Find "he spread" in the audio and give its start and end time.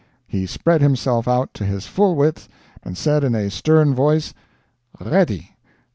0.27-0.81